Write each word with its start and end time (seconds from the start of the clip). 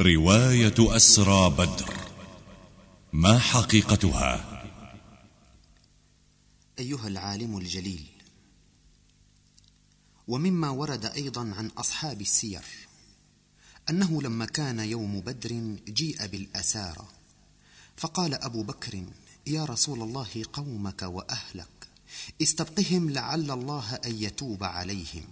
رواية 0.00 0.74
أسرى 0.96 1.50
بدر. 1.50 1.94
ما 3.12 3.38
حقيقتها؟ 3.38 4.64
أيها 6.78 7.08
العالم 7.08 7.58
الجليل 7.58 8.06
ومما 10.28 10.70
ورد 10.70 11.04
أيضا 11.04 11.40
عن 11.40 11.66
أصحاب 11.66 12.20
السير 12.20 12.62
أنه 13.90 14.22
لما 14.22 14.44
كان 14.44 14.78
يوم 14.78 15.20
بدر 15.20 15.76
جيء 15.88 16.26
بالأسارى 16.26 17.08
فقال 17.96 18.34
أبو 18.34 18.62
بكر 18.62 19.04
يا 19.46 19.64
رسول 19.64 20.02
الله 20.02 20.44
قومك 20.52 21.02
وأهلك 21.02 21.88
استبقهم 22.42 23.10
لعل 23.10 23.50
الله 23.50 23.94
أن 23.94 24.22
يتوب 24.22 24.64
عليهم. 24.64 25.24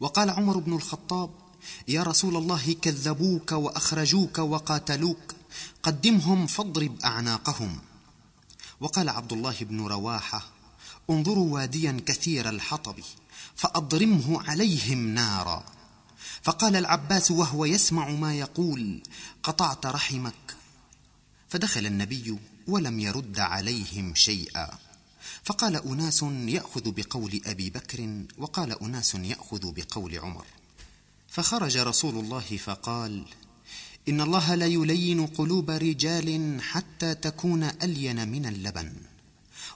وقال 0.00 0.30
عمر 0.30 0.58
بن 0.58 0.72
الخطاب 0.72 1.47
يا 1.88 2.02
رسول 2.02 2.36
الله 2.36 2.76
كذبوك 2.82 3.52
وأخرجوك 3.52 4.38
وقاتلوك 4.38 5.34
قدمهم 5.82 6.46
فاضرب 6.46 7.00
أعناقهم. 7.04 7.78
وقال 8.80 9.08
عبد 9.08 9.32
الله 9.32 9.56
بن 9.60 9.80
رواحة 9.86 10.48
انظروا 11.10 11.54
واديا 11.54 12.00
كثير 12.06 12.48
الحطب 12.48 12.96
فأضرمه 13.56 14.42
عليهم 14.48 15.08
نارا. 15.08 15.64
فقال 16.42 16.76
العباس 16.76 17.30
وهو 17.30 17.64
يسمع 17.64 18.08
ما 18.08 18.34
يقول 18.34 19.02
قطعت 19.42 19.86
رحمك. 19.86 20.56
فدخل 21.48 21.86
النبي 21.86 22.38
ولم 22.66 23.00
يرد 23.00 23.40
عليهم 23.40 24.14
شيئا. 24.14 24.78
فقال 25.44 25.76
أناس 25.76 26.22
يأخذ 26.22 26.90
بقول 26.90 27.40
أبي 27.46 27.70
بكر 27.70 28.24
وقال 28.38 28.82
أناس 28.82 29.14
يأخذ 29.14 29.72
بقول 29.72 30.18
عمر. 30.18 30.44
فخرج 31.28 31.76
رسول 31.76 32.18
الله 32.18 32.56
فقال 32.64 33.24
إن 34.08 34.20
الله 34.20 34.54
لا 34.54 34.66
يلين 34.66 35.26
قلوب 35.26 35.70
رجال 35.70 36.58
حتى 36.62 37.14
تكون 37.14 37.62
ألين 37.62 38.28
من 38.28 38.46
اللبن 38.46 38.92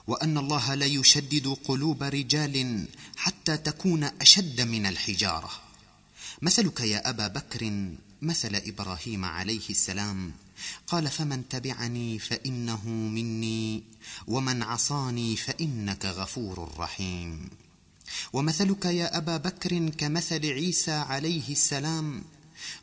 وأن 0.07 0.37
الله 0.37 0.75
لا 0.75 0.85
يشدد 0.85 1.47
قلوب 1.63 2.03
رجال 2.03 2.85
حتى 3.17 3.57
تكون 3.57 4.03
أشد 4.03 4.61
من 4.61 4.85
الحجارة. 4.85 5.49
مثلك 6.41 6.79
يا 6.79 7.09
أبا 7.09 7.27
بكر 7.27 7.91
مثل 8.21 8.55
إبراهيم 8.55 9.25
عليه 9.25 9.69
السلام 9.69 10.31
قال 10.87 11.07
فمن 11.07 11.49
تبعني 11.49 12.19
فإنه 12.19 12.87
مني 12.89 13.83
ومن 14.27 14.63
عصاني 14.63 15.35
فإنك 15.35 16.05
غفور 16.05 16.71
رحيم. 16.77 17.49
ومثلك 18.33 18.85
يا 18.85 19.17
أبا 19.17 19.37
بكر 19.37 19.89
كمثل 19.89 20.45
عيسى 20.45 20.91
عليه 20.91 21.49
السلام. 21.49 22.23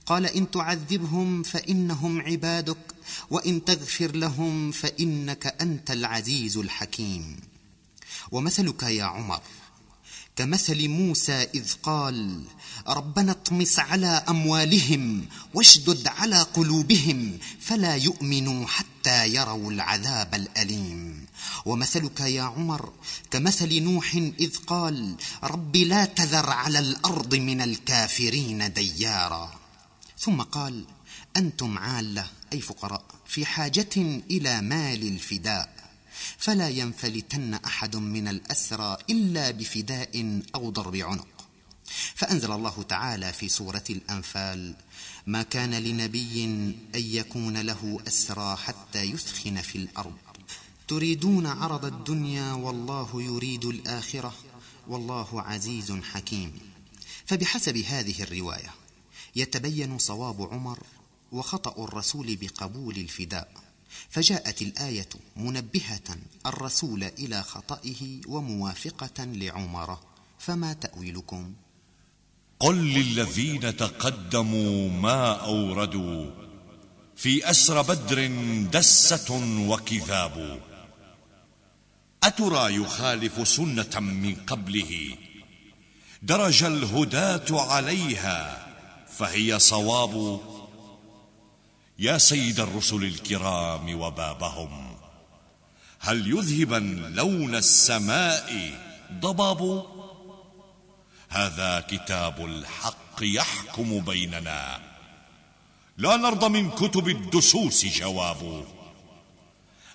قال 0.07 0.27
إن 0.27 0.51
تعذبهم 0.51 1.43
فإنهم 1.43 2.21
عبادك 2.21 2.95
وإن 3.31 3.65
تغفر 3.65 4.17
لهم 4.17 4.71
فإنك 4.71 5.47
أنت 5.61 5.91
العزيز 5.91 6.57
الحكيم. 6.57 7.37
ومثلك 8.33 8.83
يا 8.83 9.05
عمر 9.05 9.41
كمثل 10.37 10.89
موسى 10.89 11.33
إذ 11.33 11.73
قال 11.83 12.45
ربنا 12.89 13.33
اطمس 13.33 13.79
على 13.79 14.25
أموالهم 14.29 15.27
واشدد 15.55 16.09
على 16.09 16.43
قلوبهم 16.43 17.39
فلا 17.61 17.95
يؤمنوا 17.97 18.67
حتى 18.67 18.90
يروا 19.07 19.71
العذاب 19.71 20.35
الأليم. 20.35 21.27
ومثلك 21.65 22.21
يا 22.21 22.43
عمر 22.43 22.93
كمثل 23.31 23.83
نوح 23.83 24.15
إذ 24.15 24.57
قال 24.57 25.17
رب 25.45 25.77
لا 25.77 26.05
تذر 26.05 26.51
على 26.51 26.79
الأرض 26.79 27.35
من 27.35 27.61
الكافرين 27.61 28.73
ديارا. 28.73 29.61
ثم 30.19 30.43
قال 30.43 30.85
أنتم 31.37 31.79
عالة 31.79 32.27
أي 32.53 32.61
فقراء 32.61 33.05
في 33.27 33.47
حاجة 33.47 33.97
إلى 34.31 34.61
مال 34.61 35.09
الفداء. 35.09 35.81
فلا 36.39 36.69
ينفلتن 36.69 37.55
أحد 37.55 37.97
من 37.97 38.29
الأسرى 38.29 38.97
إلا 39.11 39.51
بفداء 39.51 40.43
أو 40.55 40.71
ضرب 40.71 40.97
عنق. 40.97 41.27
فأنزل 42.15 42.53
الله 42.53 42.83
تعالى 42.89 43.33
في 43.33 43.49
سورة 43.49 43.85
الأنفال 43.91 44.75
ما 45.27 45.43
كان 45.43 45.75
لنبي 45.75 46.45
أن 46.45 46.81
يكون 46.95 47.61
له 47.61 48.01
أسرى 48.09 48.57
حتى 48.57 49.03
يثخن 49.03 49.61
في 49.61 49.79
الأرض. 49.79 50.17
تريدون 50.89 51.47
عرض 51.47 51.85
الدنيا 51.85 52.53
والله 52.53 53.23
يريد 53.23 53.65
الآخرة. 53.65 54.35
والله 54.89 55.43
عزيز 55.43 55.93
حكيم. 55.93 56.61
فبحسب 57.27 57.77
هذه 57.77 58.23
الرواية 58.23 58.75
يتبين 59.37 59.99
صواب 59.99 60.43
عمر 60.53 60.79
وخطأ 61.33 61.85
الرسول 61.85 62.37
بقبول 62.37 62.97
الفداء. 62.97 63.53
فجاءت 64.11 64.63
الآية 64.63 65.09
منبهة 65.37 66.17
الرسول 66.47 67.05
إلى 67.05 67.43
خطئه 67.43 68.21
وموافقة 68.27 69.25
لعمر. 69.25 69.99
فما 70.39 70.73
تأويلكم؟ 70.73 71.53
قل 72.61 72.77
للذين 72.77 73.77
تقدموا 73.77 74.91
ما 74.91 75.33
أوردوا. 75.33 76.31
في 77.17 77.51
أسر 77.51 77.83
بدر 77.83 78.27
دسة 78.73 79.41
وكذاب. 79.69 80.61
أترى 82.23 82.75
يخالف 82.75 83.49
سنة 83.49 84.01
من 84.01 84.35
قبله؟ 84.47 85.17
درج 86.23 86.65
الهداة 86.65 87.47
عليها 87.51 88.67
فهي 89.19 89.59
صواب. 89.59 90.41
يا 91.99 92.19
سيد 92.19 92.61
الرسل 92.61 93.05
الكرام 93.05 94.01
وبابهم 94.01 94.97
هل 96.01 96.31
يذهبا 96.31 97.11
لون 97.15 97.55
السماء 97.55 98.81
ضباب؟ 99.13 99.87
هذا 101.31 101.81
كتاب 101.81 102.45
الحق 102.45 103.17
يحكم 103.23 104.01
بيننا. 104.01 104.81
لا 105.99 106.17
نرضى 106.17 106.49
من 106.49 106.71
كتب 106.71 107.09
الدسوس 107.09 107.87
جواب. 107.87 108.67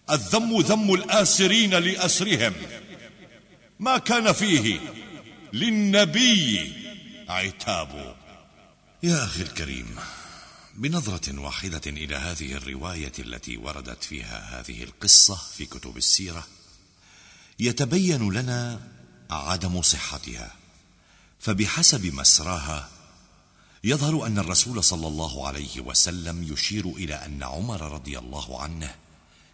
الذم 0.09 0.61
ذم 0.61 0.93
الآسرين 0.93 1.73
لأسرهم. 1.73 2.53
ما 3.79 3.97
كان 3.97 4.33
فيه 4.33 4.79
للنبي 5.53 6.73
عتاب. 7.29 8.15
يا 9.03 9.23
أخي 9.23 9.41
الكريم 9.41 9.95
بنظرة 10.75 11.39
واحدة 11.39 11.81
إلى 11.87 12.15
هذه 12.15 12.53
الرواية 12.53 13.13
التي 13.19 13.57
وردت 13.57 14.03
فيها 14.03 14.59
هذه 14.59 14.83
القصة 14.83 15.35
في 15.35 15.65
كتب 15.65 15.97
السيرة 15.97 16.47
يتبين 17.59 18.33
لنا 18.33 18.81
عدم 19.29 19.81
صحتها. 19.81 20.64
فبحسب 21.45 22.05
مسراها 22.05 22.89
يظهر 23.83 24.25
أن 24.27 24.39
الرسول 24.39 24.83
صلى 24.83 25.07
الله 25.07 25.47
عليه 25.47 25.81
وسلم 25.81 26.53
يشير 26.53 26.87
إلى 26.87 27.13
أن 27.13 27.43
عمر 27.43 27.81
رضي 27.81 28.19
الله 28.19 28.61
عنه 28.61 28.95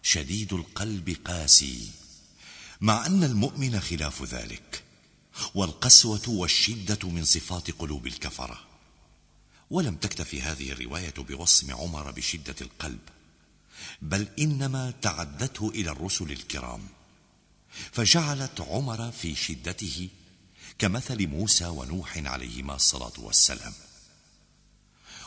شديد 0.02 0.52
القلب 0.52 1.16
قاسي 1.24 1.88
مع 2.80 3.06
أن 3.06 3.24
المؤمن 3.24 3.80
خلاف 3.80 4.22
ذلك 4.22 4.82
والقسوة 5.54 6.22
والشدة 6.28 7.08
من 7.08 7.24
صفات 7.24 7.70
قلوب 7.70 8.06
الكفرة. 8.06 8.60
ولم 9.70 9.96
تكتفي 9.96 10.42
هذه 10.42 10.72
الرواية 10.72 11.14
بوصم 11.18 11.74
عمر 11.74 12.10
بشدة 12.10 12.56
القلب 12.60 13.00
بل 14.02 14.28
إنما 14.38 14.92
تعدته 15.02 15.68
إلى 15.68 15.90
الرسل 15.90 16.32
الكرام 16.32 16.86
فجعلت 17.92 18.60
عمر 18.60 19.10
في 19.10 19.34
شدته 19.34 20.08
كمثل 20.82 21.26
موسى 21.26 21.66
ونوح 21.66 22.18
عليهما 22.18 22.74
الصلاة 22.74 23.12
والسلام. 23.18 23.72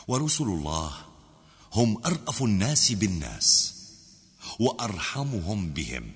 ورسل 0.08 0.44
الله 0.44 0.92
هم 1.72 2.02
أرأف 2.06 2.42
الناس 2.42 2.92
بالناس 2.92 3.74
وأرحمهم 4.58 5.72
بهم. 5.72 6.12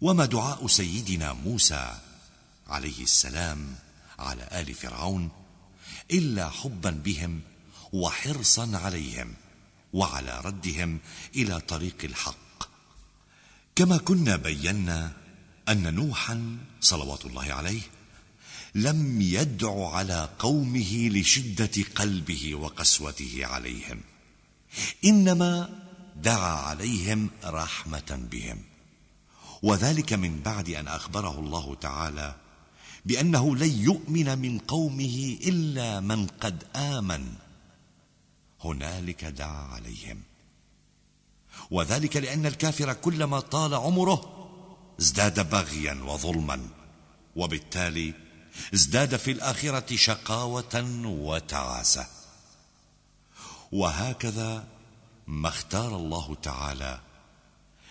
وما 0.00 0.24
دعاء 0.24 0.66
سيدنا 0.66 1.32
موسى 1.32 1.98
عليه 2.66 3.02
السلام 3.02 3.74
على 4.18 4.48
آل 4.52 4.74
فرعون 4.74 5.30
إلا 6.10 6.50
حبا 6.50 6.90
بهم 6.90 7.40
وحرصا 7.92 8.70
عليهم 8.76 9.34
وعلى 9.92 10.40
ردهم 10.40 10.98
إلى 11.36 11.60
طريق 11.60 11.96
الحق. 12.04 12.68
كما 13.76 13.96
كنا 13.96 14.36
بينا 14.36 15.12
أن 15.68 15.94
نوحا 15.94 16.58
صلوات 16.80 17.26
الله 17.26 17.52
عليه 17.52 17.97
لم 18.82 19.20
يدع 19.20 19.88
على 19.88 20.28
قومه 20.38 21.08
لشدة 21.08 21.84
قلبه 21.94 22.54
وقسوته 22.54 23.46
عليهم. 23.46 24.00
إنما 25.04 25.82
دعا 26.16 26.56
عليهم 26.56 27.30
رحمة 27.44 28.28
بهم. 28.30 28.58
وذلك 29.62 30.12
من 30.12 30.40
بعد 30.40 30.70
أن 30.70 30.88
أخبره 30.88 31.38
الله 31.40 31.74
تعالى 31.74 32.34
بأنه 33.04 33.56
لن 33.56 33.70
يؤمن 33.82 34.38
من 34.38 34.58
قومه 34.58 35.38
إلا 35.42 36.00
من 36.00 36.26
قد 36.26 36.64
آمن. 36.76 37.32
هنالك 38.64 39.24
دعا 39.24 39.66
عليهم. 39.74 40.22
وذلك 41.70 42.16
لأن 42.16 42.46
الكافر 42.46 42.92
كلما 42.92 43.40
طال 43.40 43.74
عمره 43.74 44.48
ازداد 45.00 45.50
بغيا 45.50 45.94
وظلما. 45.94 46.68
وبالتالي 47.36 48.27
ازداد 48.74 49.16
في 49.16 49.30
الآخرة 49.30 49.96
شقاوة 49.96 51.02
وتعاسة. 51.04 52.06
وهكذا 53.72 54.66
ما 55.26 55.48
اختار 55.48 55.96
الله 55.96 56.34
تعالى 56.42 57.00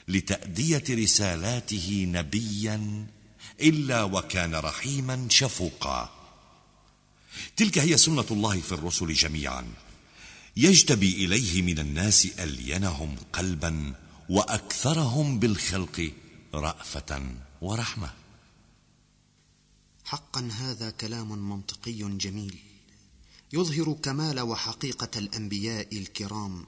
لتأدية 0.07 0.83
رسالاته 0.89 2.05
نبيا 2.07 3.07
إلا 3.61 4.03
وكان 4.03 4.55
رحيما 4.55 5.27
شفوقا. 5.29 6.09
تلك 7.57 7.77
هي 7.77 7.97
سنة 7.97 8.25
الله 8.31 8.61
في 8.61 8.71
الرسل 8.71 9.13
جميعا. 9.13 9.65
يجتبي 10.57 11.25
إليه 11.25 11.61
من 11.61 11.79
الناس 11.79 12.27
ألينهم 12.39 13.15
قلبا 13.33 13.93
وأكثرهم 14.29 15.39
بالخلق 15.39 16.11
رأفة 16.53 17.21
ورحمة. 17.61 18.09
حقا 20.07 20.49
هذا 20.53 20.89
كلام 20.89 21.49
منطقي 21.49 22.17
جميل. 22.17 22.59
يظهر 23.53 23.93
كمال 23.93 24.39
وحقيقة 24.39 25.19
الأنبياء 25.19 25.97
الكرام 25.97 26.65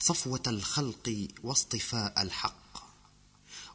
صفوة 0.00 0.42
الخلق 0.46 1.28
واصطفاء 1.42 2.22
الحق. 2.22 2.90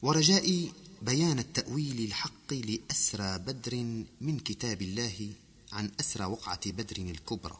ورجاء 0.01 0.71
بيان 1.01 1.39
التأويل 1.39 2.05
الحق 2.05 2.53
لأسرى 2.53 3.37
بدر 3.37 3.75
من 4.21 4.39
كتاب 4.39 4.81
الله 4.81 5.29
عن 5.71 5.91
أسرى 5.99 6.25
وقعة 6.25 6.71
بدر 6.71 6.97
الكبرى. 6.97 7.57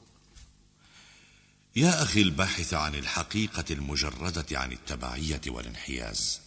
يا 1.75 2.03
أخي 2.03 2.21
الباحث 2.21 2.73
عن 2.73 2.95
الحقيقة 2.95 3.65
المجردة 3.71 4.59
عن 4.59 4.71
التبعية 4.71 5.41
والانحياز. 5.47 6.39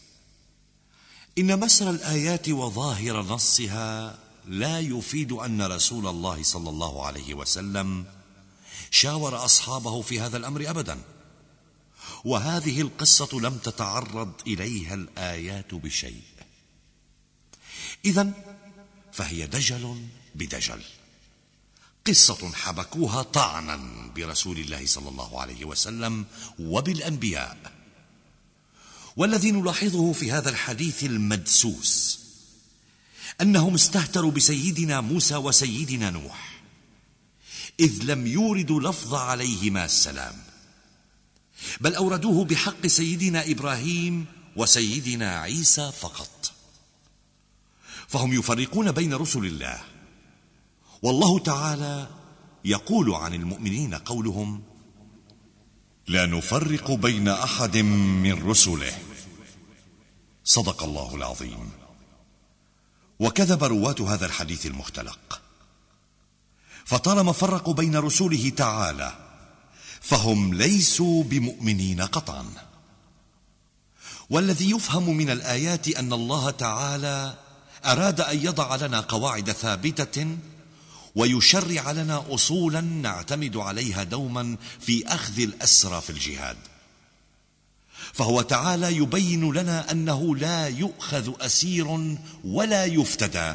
إن 1.38 1.60
مسر 1.60 1.90
الآيات 1.90 2.48
وظاهر 2.48 3.22
نصها 3.22 4.27
لا 4.48 4.80
يفيد 4.80 5.32
أن 5.32 5.62
رسول 5.62 6.06
الله 6.06 6.42
صلى 6.42 6.70
الله 6.70 7.06
عليه 7.06 7.34
وسلم 7.34 8.06
شاور 8.90 9.44
أصحابه 9.44 10.02
في 10.02 10.20
هذا 10.20 10.36
الأمر 10.36 10.70
أبدا. 10.70 11.00
وهذه 12.24 12.80
القصة 12.80 13.40
لم 13.40 13.58
تتعرض 13.58 14.32
إليها 14.46 14.94
الآيات 14.94 15.74
بشيء. 15.74 16.22
إذا 18.04 18.32
فهي 19.12 19.46
دجل 19.46 20.06
بدجل. 20.34 20.82
قصة 22.06 22.52
حبكوها 22.52 23.22
طعنا 23.22 23.76
برسول 24.16 24.58
الله 24.58 24.86
صلى 24.86 25.08
الله 25.08 25.40
عليه 25.40 25.64
وسلم 25.64 26.26
وبالأنبياء. 26.58 27.72
والذي 29.16 29.50
نلاحظه 29.50 30.12
في 30.12 30.32
هذا 30.32 30.50
الحديث 30.50 31.04
المدسوس 31.04 32.27
أنهم 33.40 33.74
استهتروا 33.74 34.30
بسيدنا 34.30 35.00
موسى 35.00 35.36
وسيدنا 35.36 36.10
نوح 36.10 36.62
إذ 37.80 38.02
لم 38.02 38.26
يوردوا 38.26 38.80
لفظ 38.80 39.14
عليهما 39.14 39.84
السلام 39.84 40.34
بل 41.80 41.94
أوردوه 41.94 42.44
بحق 42.44 42.86
سيدنا 42.86 43.50
إبراهيم 43.50 44.26
وسيدنا 44.56 45.38
عيسى 45.38 45.92
فقط. 46.00 46.52
فهم 48.08 48.32
يفرقون 48.32 48.92
بين 48.92 49.14
رسل 49.14 49.44
الله 49.44 49.80
والله 51.02 51.38
تعالى 51.38 52.08
يقول 52.64 53.14
عن 53.14 53.34
المؤمنين 53.34 53.94
قولهم 53.94 54.62
لا 56.06 56.26
نفرق 56.26 56.90
بين 56.90 57.28
أحد 57.28 57.76
من 57.76 58.50
رسله. 58.50 58.98
صدق 60.44 60.82
الله 60.82 61.14
العظيم. 61.14 61.70
وكذب 63.20 63.64
رواه 63.64 63.96
هذا 64.08 64.26
الحديث 64.26 64.66
المختلق. 64.66 65.40
فطالما 66.84 67.32
فرقوا 67.32 67.74
بين 67.74 67.96
رسوله 67.96 68.48
تعالى 68.56 69.12
فهم 70.00 70.54
ليسوا 70.54 71.24
بمؤمنين 71.24 72.00
قطعا. 72.00 72.46
والذي 74.30 74.70
يفهم 74.70 75.16
من 75.16 75.30
الآيات 75.30 75.88
أن 75.88 76.12
الله 76.12 76.50
تعالى 76.50 77.38
أراد 77.84 78.20
أن 78.20 78.44
يضع 78.44 78.76
لنا 78.76 79.00
قواعد 79.00 79.52
ثابتة 79.52 80.36
ويشرع 81.14 81.90
لنا 81.90 82.24
اصولا 82.34 82.80
نعتمد 82.80 83.56
عليها 83.56 84.02
دوما 84.02 84.56
في 84.80 85.06
أخذ 85.06 85.40
الأسرى 85.40 86.00
في 86.00 86.10
الجهاد. 86.10 86.56
فهو 88.12 88.42
تعالى 88.42 88.96
يبين 88.96 89.52
لنا 89.52 89.90
أنه 89.90 90.36
لا 90.36 90.68
يؤخذ 90.68 91.32
أسير 91.40 92.16
ولا 92.44 92.84
يفتدى 92.84 93.54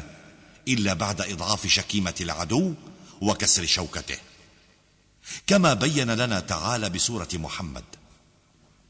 إلا 0.68 0.94
بعد 0.94 1.20
إضعاف 1.20 1.66
شكيمة 1.66 2.14
العدو 2.20 2.74
وكسر 3.20 3.66
شوكته. 3.66 4.18
كما 5.46 5.74
بين 5.74 6.10
لنا 6.10 6.40
تعالى 6.40 6.90
بسورة 6.90 7.28
محمد. 7.34 7.84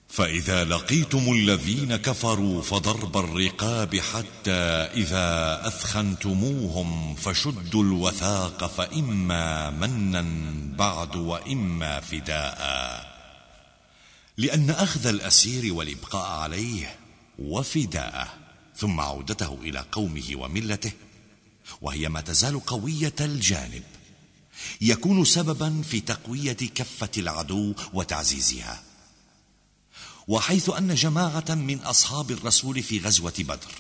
فإذا 0.09 0.65
لقيتم 0.65 1.33
الذين 1.33 1.97
كفروا 1.97 2.63
فضرب 2.63 3.17
الرقاب 3.17 3.97
حتى 3.97 4.61
إذا 4.95 5.61
أثخنتموهم 5.67 7.15
فشدوا 7.15 7.83
الوثاق 7.83 8.67
فإما 8.67 9.71
منا 9.71 10.25
بعد 10.77 11.17
وإما 11.17 12.01
فداء. 12.01 13.14
لأن 14.37 14.71
أخذ 14.71 15.07
الأسير 15.07 15.75
والإبقاء 15.75 16.41
عليه 16.41 16.97
وفداءه 17.39 18.35
ثم 18.77 19.01
عودته 19.01 19.59
إلى 19.63 19.85
قومه 19.93 20.31
وملته 20.35 20.93
وهي 21.81 22.09
ما 22.09 22.21
تزال 22.21 22.67
قوية 22.67 23.15
الجانب. 23.21 23.83
يكون 24.81 25.25
سببا 25.25 25.83
في 25.83 26.01
تقوية 26.01 26.53
كفة 26.53 27.11
العدو 27.17 27.75
وتعزيزها. 27.93 28.83
وحيث 30.29 30.71
أن 30.71 30.95
جماعة 30.95 31.55
من 31.55 31.79
أصحاب 31.79 32.31
الرسول 32.31 32.83
في 32.83 32.99
غزوة 32.99 33.35
بدر 33.39 33.75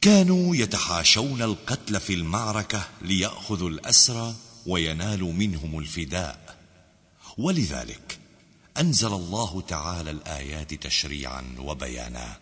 كانوا 0.00 0.56
يتحاشون 0.56 1.42
القتل 1.42 2.00
في 2.00 2.14
المعركة 2.14 2.88
ليأخذوا 3.02 3.70
الأسرى 3.70 4.34
وينالوا 4.66 5.32
منهم 5.32 5.78
الفداء. 5.78 6.56
ولذلك 7.38 8.18
أنزل 8.78 9.12
الله 9.12 9.60
تعالى 9.60 10.10
الآيات 10.10 10.74
تشريعا 10.74 11.56
وبيانا. 11.58 12.36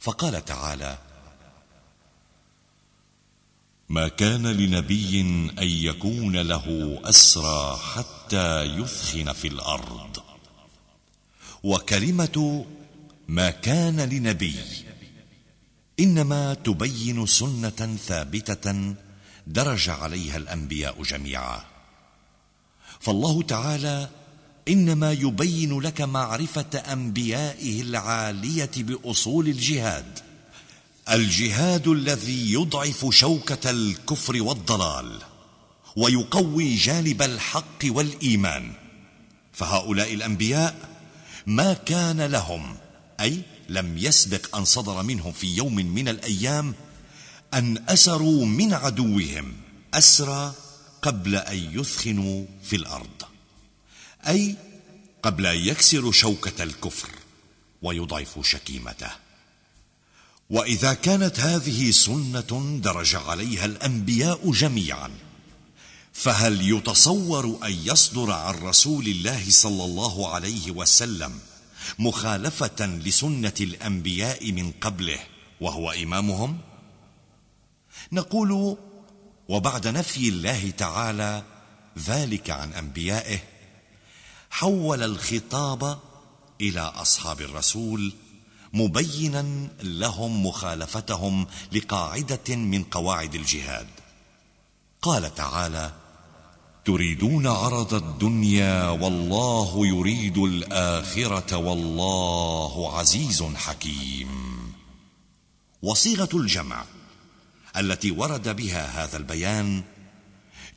فقال 0.00 0.44
تعالى 0.44 0.98
ما 3.88 4.08
كان 4.08 4.46
لنبي 4.46 5.20
أن 5.58 5.68
يكون 5.68 6.36
له 6.36 6.98
أسرى 7.04 7.76
حتى 7.94 8.62
يثخن 8.62 9.32
في 9.32 9.48
الأرض. 9.48 10.22
وكلمة 11.62 12.66
ما 13.28 13.50
كان 13.50 14.00
لنبي 14.00 14.60
إنما 16.00 16.54
تبين 16.54 17.26
سنة 17.26 17.96
ثابتة 18.06 18.94
درج 19.46 19.90
عليها 19.90 20.36
الأنبياء 20.36 21.02
جميعا. 21.02 21.64
فالله 23.00 23.42
تعالى 23.42 24.08
إنما 24.68 25.12
يبين 25.12 25.80
لك 25.80 26.00
معرفة 26.00 26.78
أنبيائه 26.78 27.80
العالية 27.80 28.70
بأصول 28.76 29.48
الجهاد. 29.48 30.18
الجهاد 31.10 31.88
الذي 31.88 32.52
يضعف 32.52 33.06
شوكة 33.10 33.70
الكفر 33.70 34.42
والضلال 34.42 35.18
ويقوي 35.96 36.74
جانب 36.74 37.22
الحق 37.22 37.84
والإيمان. 37.84 38.72
فهؤلاء 39.52 40.14
الأنبياء 40.14 40.88
ما 41.46 41.72
كان 41.72 42.20
لهم 42.20 42.76
أي 43.20 43.42
لم 43.68 43.98
يسبق 43.98 44.56
أن 44.56 44.64
صدر 44.64 45.02
منهم 45.02 45.32
في 45.32 45.46
يوم 45.56 45.74
من 45.74 46.08
الأيام 46.08 46.74
أن 47.54 47.84
أسروا 47.88 48.46
من 48.46 48.74
عدوهم 48.74 49.52
أسرى 49.94 50.52
قبل 51.02 51.36
أن 51.36 51.56
يثخنوا 51.80 52.44
في 52.62 52.76
الأرض. 52.76 53.22
أي 54.26 54.56
قبل 55.22 55.46
أن 55.46 55.56
يكسروا 55.56 56.12
شوكة 56.12 56.62
الكفر 56.62 57.08
ويضعفوا 57.82 58.42
شكيمته 58.42 59.10
وإذا 60.50 60.94
كانت 60.94 61.40
هذه 61.40 61.90
سنة 61.90 62.80
درج 62.82 63.16
عليها 63.16 63.64
الأنبياء 63.64 64.50
جميعا 64.50 65.10
فهل 66.12 66.70
يتصور 66.76 67.58
أن 67.64 67.72
يصدر 67.72 68.30
عن 68.30 68.54
رسول 68.54 69.06
الله 69.06 69.50
صلى 69.50 69.84
الله 69.84 70.34
عليه 70.34 70.70
وسلم 70.70 71.38
مخالفة 71.98 72.86
لسنة 72.86 73.52
الأنبياء 73.60 74.52
من 74.52 74.72
قبله 74.80 75.18
وهو 75.60 75.90
إمامهم؟ 75.90 76.58
نقول 78.12 78.76
وبعد 79.48 79.88
نفي 79.88 80.28
الله 80.28 80.70
تعالى 80.70 81.42
ذلك 81.98 82.50
عن 82.50 82.72
أنبيائه 82.72 83.38
حول 84.50 85.02
الخطاب 85.02 85.98
إلى 86.60 86.80
أصحاب 86.80 87.40
الرسول 87.40 88.12
مبينا 88.72 89.68
لهم 89.82 90.46
مخالفتهم 90.46 91.46
لقاعدة 91.72 92.56
من 92.56 92.84
قواعد 92.84 93.34
الجهاد. 93.34 93.86
قال 95.02 95.34
تعالى 95.34 95.92
تريدون 96.84 97.46
عرض 97.46 97.94
الدنيا 97.94 98.88
والله 98.88 99.86
يريد 99.86 100.38
الآخرة 100.38 101.56
والله 101.56 102.98
عزيز 102.98 103.42
حكيم. 103.42 104.28
وصيغة 105.82 106.28
الجمع 106.34 106.84
التي 107.76 108.10
ورد 108.10 108.56
بها 108.56 109.04
هذا 109.04 109.16
البيان 109.16 109.82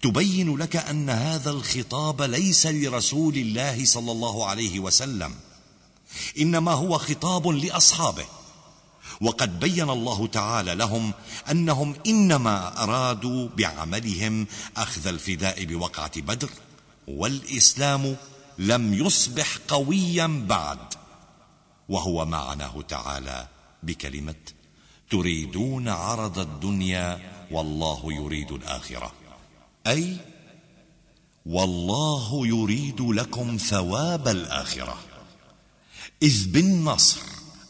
تبين 0.01 0.57
لك 0.57 0.75
أن 0.75 1.09
هذا 1.09 1.51
الخطاب 1.51 2.21
ليس 2.21 2.67
لرسول 2.67 3.35
الله 3.35 3.85
صلى 3.85 4.11
الله 4.11 4.45
عليه 4.47 4.79
وسلم 4.79 5.35
إنما 6.37 6.71
هو 6.71 6.97
خطاب 6.97 7.47
لأصحابه. 7.47 8.25
وقد 9.21 9.59
بين 9.59 9.89
الله 9.89 10.27
تعالى 10.27 10.75
لهم 10.75 11.13
أنهم 11.51 11.95
إنما 12.07 12.83
أرادوا 12.83 13.49
بعملهم 13.57 14.47
أخذ 14.77 15.07
الفداء 15.07 15.65
بوقعة 15.65 16.21
بدر 16.21 16.49
والإسلام 17.07 18.15
لم 18.57 18.93
يصبح 18.93 19.57
قويا 19.67 20.45
بعد. 20.49 20.93
وهو 21.89 22.25
معناه 22.25 22.81
تعالى 22.81 23.47
بكلمة 23.83 24.35
تريدون 25.09 25.87
عرض 25.87 26.39
الدنيا 26.39 27.31
والله 27.51 28.13
يريد 28.13 28.51
الآخرة. 28.51 29.20
أي 29.87 30.17
والله 31.45 32.47
يريد 32.47 33.01
لكم 33.01 33.57
ثواب 33.57 34.27
الآخرة. 34.27 34.97
إذ 36.23 36.47
بالنصر 36.47 37.21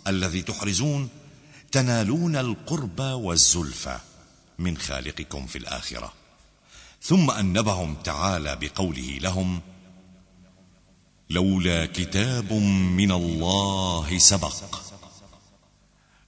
الذي 0.07 0.41
تحرزون 0.41 1.09
تنالون 1.71 2.35
القرب 2.35 2.99
والزلفى 2.99 3.99
من 4.59 4.77
خالقكم 4.77 5.45
في 5.45 5.57
الآخرة. 5.57 6.13
ثم 7.01 7.31
أنبهم 7.31 7.95
تعالى 7.95 8.55
بقوله 8.61 9.17
لهم 9.21 9.61
لولا 11.29 11.85
كتاب 11.85 12.53
من 12.53 13.11
الله 13.11 14.17
سبق. 14.17 14.81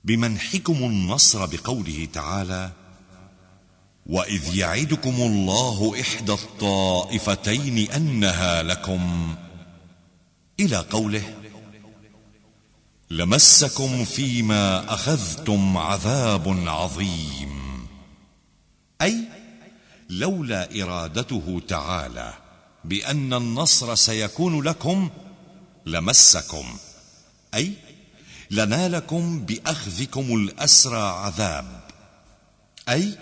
بمنحكم 0.04 0.74
النصر 0.74 1.46
بقوله 1.46 2.08
تعالى 2.14 2.72
وإذ 4.06 4.56
يعدكم 4.56 5.16
الله 5.16 6.02
إحدى 6.02 6.34
الطائفتين 6.34 7.92
أنها 7.92 8.64
لكم. 8.64 9.36
إلى 10.60 10.78
قوله 10.78 11.36
لمسكم 13.12 14.06
فيما 14.06 14.94
أخذتم 14.94 15.78
عذاب 15.78 16.68
عظيم. 16.68 17.88
أي 19.02 19.24
لولا 20.10 20.84
إرادته 20.84 21.62
تعالى 21.68 22.34
بأن 22.84 23.34
النصر 23.34 23.96
سيكون 23.96 24.62
لكم 24.62 25.10
لمسكم. 25.86 26.78
أي 27.54 27.74
لنالكم 28.52 29.46
بأخذكم 29.46 30.36
الأسرى 30.36 31.02
عذاب. 31.02 31.84
أي 32.90 33.18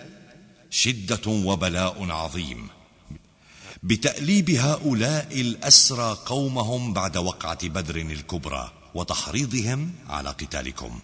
شدة 0.72 1.30
وبلاء 1.30 2.10
عظيم. 2.10 2.68
بتأليب 3.82 4.50
هؤلاء 4.50 5.40
الأسرى 5.40 6.18
قومهم 6.26 6.92
بعد 6.92 7.16
وقعة 7.16 7.68
بدر 7.68 7.96
الكبرى 7.96 8.72
وتحريضهم 8.94 9.92
على 10.08 10.30
قتالكم. 10.30 11.00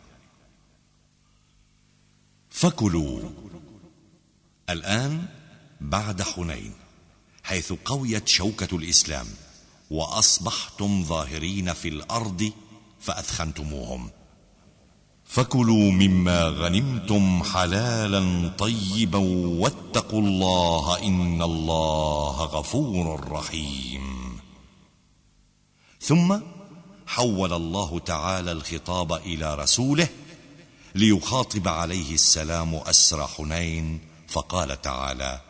فكلوا. 2.51 3.31
الآن 4.71 5.27
بعد 5.81 6.23
حنين 6.23 6.73
حيث 7.45 7.73
قويت 7.73 8.29
شوكة 8.29 8.77
الإسلام 8.77 9.27
وأصبحتم 9.91 11.05
ظاهرين 11.05 11.73
في 11.73 11.89
الأرض 11.89 12.53
فأثخنتموهم. 13.01 14.11
فكلوا 15.29 15.91
مما 15.91 16.43
غنمتم 16.45 17.43
حلالا 17.43 18.51
طيبا 18.59 19.19
واتقوا 19.59 20.21
الله 20.21 20.99
إن 21.03 21.43
الله 21.43 22.45
غفور 22.45 23.31
رحيم. 23.31 24.39
ثم 26.01 26.39
حول 27.07 27.53
الله 27.53 27.99
تعالى 27.99 28.53
الخطاب 28.53 29.13
إلى 29.13 29.55
رسوله 29.55 30.09
ليخاطب 30.95 31.69
عليه 31.69 32.15
السلام 32.15 32.75
اسرى 32.75 33.29
حنين 33.37 34.01
فقال 34.29 34.83
تعالى 34.83 35.41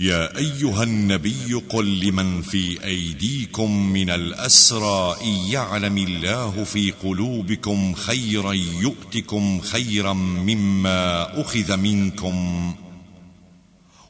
يا 0.00 0.36
أيها 0.36 0.82
النبي 0.82 1.54
قل 1.54 2.00
لمن 2.00 2.42
في 2.42 2.84
أيديكم 2.84 3.92
من 3.92 4.10
الأسرى 4.10 5.16
إن 5.22 5.28
يعلم 5.28 5.98
الله 5.98 6.64
في 6.64 6.90
قلوبكم 6.90 7.94
خيرا 7.94 8.52
يؤتكم 8.52 9.60
خيرا 9.60 10.12
مما 10.12 11.40
أخذ 11.40 11.76
منكم 11.76 12.74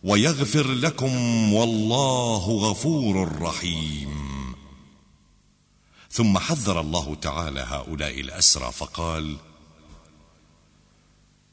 ويغفر 0.03 0.73
لكم 0.73 1.13
والله 1.53 2.51
غفور 2.51 3.43
رحيم. 3.43 4.11
ثم 6.11 6.39
حذر 6.39 6.81
الله 6.81 7.15
تعالى 7.15 7.61
هؤلاء 7.61 8.21
الأسرى 8.21 8.73
فقال 8.73 9.37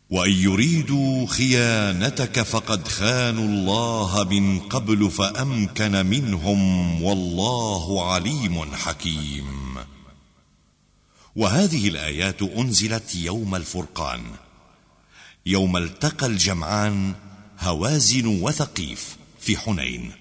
وإن 0.09 0.31
يريدوا 0.31 1.27
خيانتك 1.27 2.41
فقد 2.41 2.87
خانوا 2.87 3.45
الله 3.45 4.23
من 4.23 4.59
قبل 4.59 5.11
فأمكن 5.11 6.05
منهم 6.05 7.01
والله 7.03 8.11
عليم 8.11 8.75
حكيم. 8.75 9.75
وهذه 11.35 11.87
الآيات 11.87 12.41
أنزلت 12.41 13.15
يوم 13.15 13.55
الفرقان. 13.55 14.23
يوم 15.45 15.77
التقى 15.77 16.25
الجمعان 16.25 17.15
هوازن 17.59 18.25
وثقيف 18.25 19.17
في 19.39 19.57
حنين. 19.57 20.11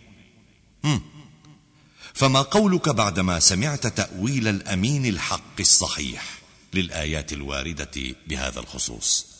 فما 2.14 2.42
قولك 2.42 2.88
بعدما 2.88 3.40
سمعت 3.40 3.86
تأويل 3.86 4.48
الأمين 4.48 5.06
الحق 5.06 5.60
الصحيح 5.60 6.38
للآيات 6.74 7.32
الواردة 7.32 8.14
بهذا 8.28 8.60
الخصوص؟ 8.60 9.35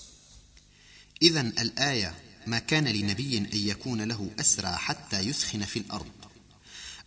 اذا 1.22 1.40
الآية 1.40 2.14
ما 2.46 2.58
كان 2.58 2.88
لنبي 2.88 3.38
أن 3.38 3.48
يكون 3.52 4.02
له 4.02 4.30
أسرى 4.40 4.72
حتى 4.72 5.20
يثخن 5.20 5.64
في 5.64 5.78
الأرض. 5.78 6.06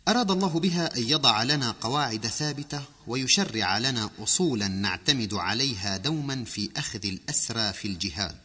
أراد 0.08 0.32
الله 0.32 0.60
بها 0.60 0.98
أن 0.98 1.04
يضع 1.10 1.44
لنا 1.44 1.72
قواعد 1.72 2.28
ثابتة 2.28 2.84
ويشرع 3.08 3.78
لنا 3.78 4.10
أصولا 4.20 4.68
نعتمد 4.68 5.34
عليها 5.34 5.98
دوما 5.98 6.44
في 6.44 6.70
أخذ 6.78 7.06
الأسرى 7.06 7.74
في 7.74 7.88
الجهاد. 7.88 8.38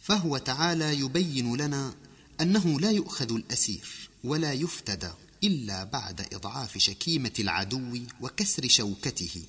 فهو 0.00 0.38
تعالى 0.38 0.98
يبين 0.98 1.56
لنا 1.56 1.94
أنه 2.40 2.80
لا 2.80 2.90
يؤخذ 2.90 3.32
الأسير 3.32 3.88
ولا 4.24 4.52
يفتدى 4.52 5.10
إلا 5.44 5.84
بعد 5.84 6.34
إضعاف 6.34 6.78
شكيمة 6.78 7.32
العدو 7.38 7.98
وكسر 8.20 8.68
شوكته 8.68 9.42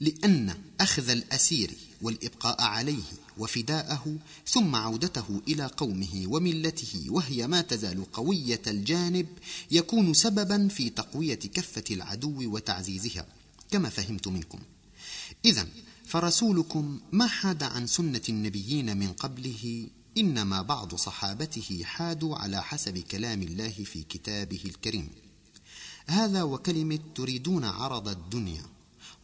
لأن 0.00 0.58
أخذ 0.80 1.10
الأسير 1.10 1.70
والإبقاء 2.02 2.62
عليه 2.62 3.12
وفداءه 3.38 4.16
ثم 4.48 4.76
عودته 4.76 5.42
إلى 5.48 5.66
قومه 5.66 6.24
وملته 6.26 7.04
وهي 7.08 7.46
ما 7.46 7.60
تزال 7.60 8.12
قوية 8.12 8.62
الجانب 8.66 9.26
يكون 9.70 10.14
سببا 10.14 10.68
في 10.68 10.90
تقوية 10.90 11.34
كفة 11.34 11.84
العدو 11.90 12.54
وتعزيزها 12.54 13.26
كما 13.70 13.88
فهمت 13.88 14.28
منكم. 14.28 14.58
اذا 15.44 15.68
فرسولكم 16.06 17.00
ما 17.12 17.26
حاد 17.26 17.62
عن 17.62 17.86
سنة 17.86 18.22
النبيين 18.28 18.96
من 18.96 19.12
قبله؟ 19.12 19.88
إنما 20.18 20.62
بعض 20.62 20.94
صحابته 20.94 21.82
حادوا 21.84 22.36
على 22.36 22.62
حسب 22.62 22.98
كلام 22.98 23.42
الله 23.42 23.68
في 23.68 24.02
كتابه 24.02 24.60
الكريم. 24.64 25.08
هذا 26.06 26.42
وكلمة 26.42 26.98
تريدون 27.14 27.64
عرض 27.64 28.08
الدنيا. 28.08 28.62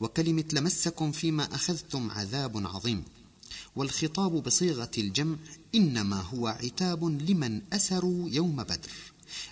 وكلمة 0.02 0.44
لمسكم 0.52 1.12
فيما 1.12 1.54
أخذتم 1.54 2.10
عذاب 2.10 2.66
عظيم. 2.66 3.04
والخطاب 3.76 4.32
بصيغة 4.32 4.90
الجمع 4.98 5.36
إنما 5.74 6.20
هو 6.20 6.46
عتاب 6.46 7.04
لمن 7.04 7.62
أسروا 7.72 8.28
يوم 8.28 8.62
بدر 8.62 8.90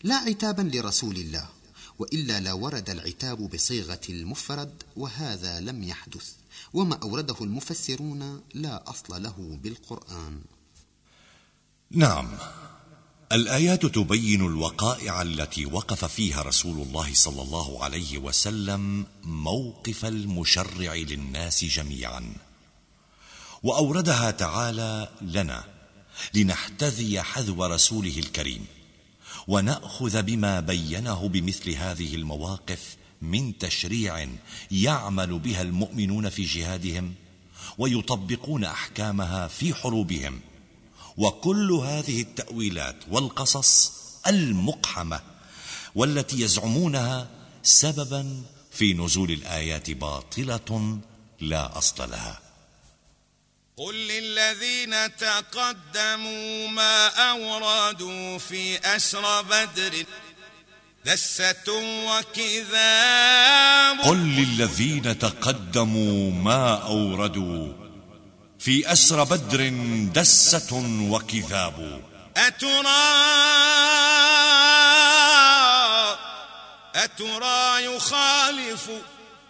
لا 0.02 0.14
عتابا 0.14 0.62
لرسول 0.62 1.16
الله 1.16 1.48
وإلا 1.98 2.40
لورد 2.40 2.90
العتاب 2.90 3.50
بصيغة 3.50 4.00
المفرد 4.08 4.82
وهذا 4.96 5.60
لم 5.60 5.82
يحدث 5.82 6.32
وما 6.74 6.96
أورده 7.02 7.36
المفسرون 7.40 8.40
لا 8.54 8.90
أصل 8.90 9.22
له 9.22 9.58
بالقرآن. 9.62 10.40
نعم. 11.90 12.28
الآيات 13.32 13.86
تبين 13.86 14.46
الوقائع 14.46 15.22
التي 15.22 15.66
وقف 15.66 16.04
فيها 16.04 16.42
رسول 16.42 16.82
الله 16.82 17.14
صلى 17.14 17.42
الله 17.42 17.84
عليه 17.84 18.18
وسلم 18.18 19.06
موقف 19.24 20.04
المشرع 20.04 20.94
للناس 20.94 21.64
جميعا. 21.64 22.34
وأوردها 23.62 24.30
تعالى 24.30 25.08
لنا 25.22 25.64
لنحتذي 26.34 27.22
حذو 27.22 27.66
رسوله 27.66 28.18
الكريم 28.18 28.66
ونأخذ 29.48 30.22
بما 30.22 30.60
بينه 30.60 31.28
بمثل 31.28 31.70
هذه 31.70 32.14
المواقف 32.14 32.96
من 33.22 33.58
تشريع 33.58 34.28
يعمل 34.70 35.38
بها 35.38 35.62
المؤمنون 35.62 36.28
في 36.28 36.44
جهادهم 36.44 37.14
ويطبقون 37.78 38.64
أحكامها 38.64 39.48
في 39.48 39.74
حروبهم. 39.74 40.40
وكل 41.16 41.72
هذه 41.72 42.20
التأويلات 42.20 42.96
والقصص 43.10 43.92
المقحمة 44.26 45.20
والتي 45.94 46.40
يزعمونها 46.40 47.28
سببا 47.62 48.42
في 48.70 48.94
نزول 48.94 49.30
الآيات 49.30 49.90
باطلة 49.90 50.98
لا 51.40 51.78
أصل 51.78 52.10
لها. 52.10 52.40
قل 53.76 53.94
للذين 53.94 55.16
تقدموا 55.16 56.68
ما 56.68 57.06
أورادوا 57.08 58.38
في 58.38 58.78
أسر 58.96 59.42
بدر 59.42 60.04
دسة 61.04 61.72
وكذاب. 62.06 64.00
قل 64.00 64.18
للذين 64.18 65.18
تقدموا 65.18 66.30
ما 66.30 66.74
أوردوا 66.74 67.79
في 68.60 68.92
أسر 68.92 69.24
بدر 69.24 69.68
دسة 70.14 70.84
وكذاب. 71.10 72.02
أترى 72.36 72.90
أترى 76.94 77.84
يخالف 77.84 78.90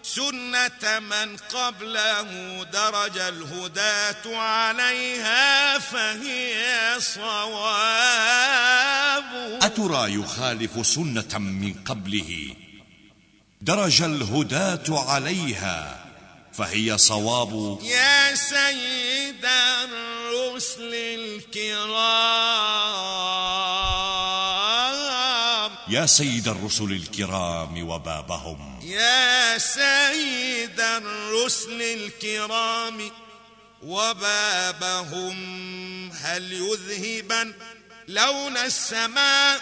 سنة 0.03 0.99
من 0.99 1.37
قبله 1.37 2.63
درج 2.73 3.19
الهداة 3.19 4.37
عليها 4.37 5.79
فهي 5.79 6.95
صواب. 7.01 8.41
أترى 9.63 10.15
يخالف 10.15 10.87
سنة 10.87 11.39
من 11.39 11.75
قبله 11.85 12.55
درج 13.61 14.03
الهداة 14.03 15.11
عليها 15.11 16.10
فهي 16.61 16.99
صواب. 16.99 17.79
يا 17.83 18.35
سيد 18.35 19.45
الرسل 19.45 20.95
الكرام. 20.95 22.11
يا 25.89 26.07
سيد 26.07 26.49
الرسل 26.49 26.93
الكرام 26.93 27.89
وبابهم. 27.89 28.81
يا 28.83 29.59
سيد 29.59 30.81
الرسل 30.81 31.83
الكرام 31.83 33.11
وبابهم. 33.83 35.37
هل 36.13 36.53
يذهبا 36.53 37.53
لون 38.09 38.57
السماء 38.57 39.61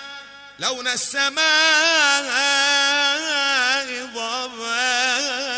لون 0.59 0.89
السماء 0.89 2.23
ضباب 4.15 5.58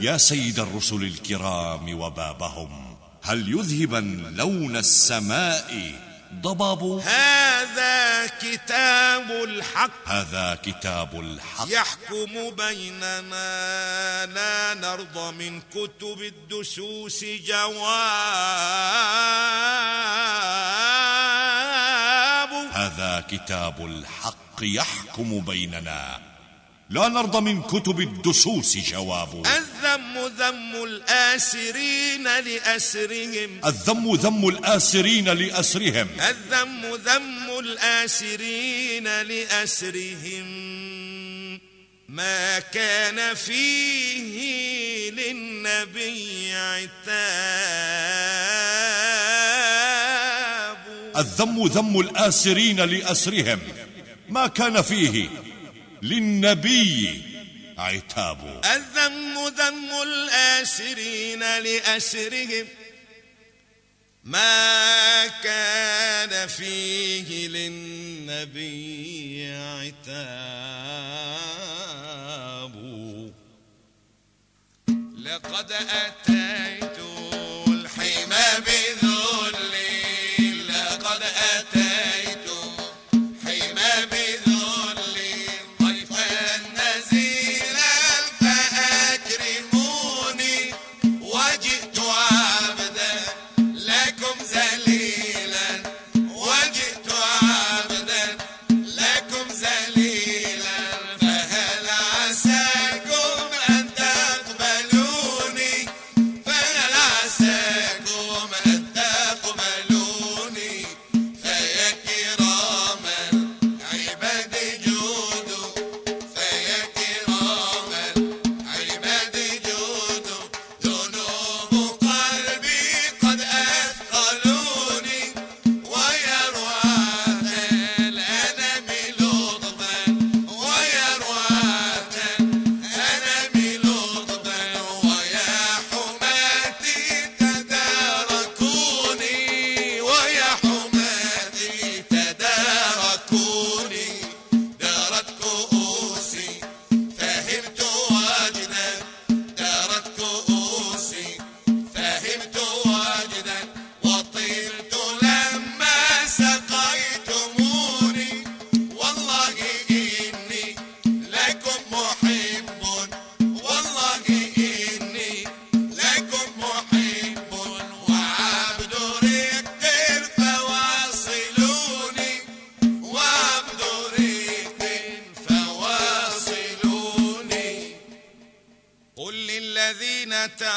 يا 0.00 0.16
سيد 0.16 0.58
الرسل 0.58 1.02
الكرام 1.02 2.00
وبابهم 2.00 2.96
هل 3.22 3.48
يذهبا 3.48 4.32
لون 4.36 4.76
السماء؟ 4.76 5.92
ضباب. 6.34 6.82
هذا 7.04 8.26
كتاب 8.26 9.30
الحق. 9.30 10.08
هذا 10.08 10.58
كتاب 10.64 11.20
الحق. 11.20 11.66
يحكم 11.68 12.50
بيننا 12.50 14.26
لا 14.26 14.74
نرضى 14.74 15.32
من 15.32 15.60
كتب 15.60 16.20
الدسوس 16.22 17.24
جواب. 17.24 17.78
هذا 22.72 23.24
كتاب 23.30 23.84
الحق 23.86 24.62
يحكم 24.62 25.40
بيننا. 25.40 26.20
لا 26.90 27.08
نرضى 27.08 27.40
من 27.40 27.62
كتب 27.62 28.00
الدسوس 28.00 28.76
جواب. 28.76 29.46
الذم 29.46 30.26
ذم 30.38 30.84
الآسرين 30.84 32.24
لأسرهم. 32.24 33.60
الذم 33.66 34.14
ذم 34.14 34.48
الآسرين 34.48 35.28
لأسرهم. 35.28 36.08
الذم 36.28 36.94
ذم 37.04 37.58
الآسرين 37.58 39.04
لأسرهم. 39.22 40.48
ما 42.08 42.58
كان 42.58 43.34
فيه 43.34 45.10
للنبي 45.10 46.52
عتاب. 46.52 47.18
الذم 51.16 51.66
ذم 51.66 52.00
الآسرين 52.00 52.80
لأسرهم. 52.80 53.58
ما 54.28 54.46
كان 54.46 54.82
فيه 54.82 55.28
للنبي. 56.02 57.22
عتاب. 57.78 58.60
الذم 58.64 59.48
ذم 59.48 60.02
الآسرين 60.02 61.40
لأسرهم. 61.40 62.66
ما 64.24 65.26
كان 65.26 66.48
فيه 66.48 67.48
للنبي 67.48 68.76
عتاب. 69.54 70.18
لقد 75.22 75.72
أتيت 75.72 76.27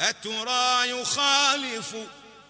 أترى 0.00 0.90
يخالف 0.90 1.96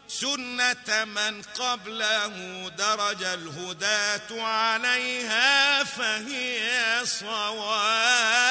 سنة 0.09 1.05
من 1.05 1.43
قبله 1.43 2.69
درج 2.79 3.23
الهداة 3.23 4.43
عليها 4.43 5.85
فهي 5.85 7.01
صواب. 7.05 8.46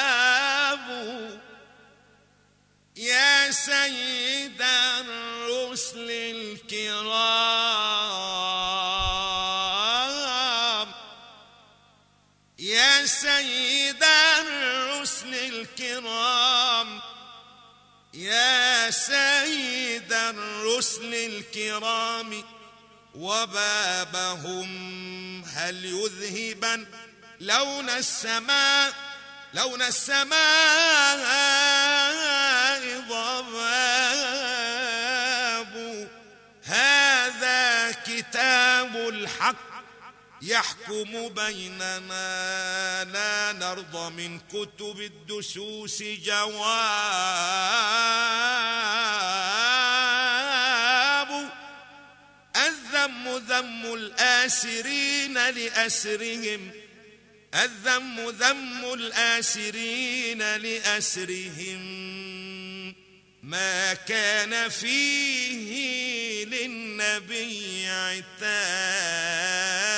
يا 18.26 18.90
سيد 18.90 20.12
الرسل 20.12 21.14
الكرام 21.14 22.44
وبابهم 23.14 24.70
هل 25.44 25.84
يذهبا 25.84 26.86
لون 27.40 27.90
السماء 27.90 28.92
لون 29.54 29.82
السماء 29.82 30.36
ضباب 33.08 34.46
هذا 36.64 37.92
كتاب 38.06 38.96
الحق. 38.96 39.75
يحكم 40.42 41.28
بيننا 41.28 43.04
لا 43.04 43.52
نرضى 43.52 44.10
من 44.10 44.40
كتب 44.40 45.00
الدسوس 45.00 46.02
جواب. 46.02 46.56
الذم 52.56 53.36
ذم 53.36 53.94
الآسرين 53.94 55.34
لأسرهم. 55.34 56.70
الذم 57.54 58.30
ذم 58.30 58.94
الآسرين 58.94 60.56
لأسرهم. 60.56 62.06
ما 63.42 63.94
كان 63.94 64.68
فيه 64.68 66.44
للنبي 66.44 67.88
عتاب. 67.88 69.95